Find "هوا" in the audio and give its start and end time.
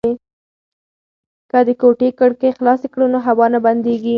3.27-3.45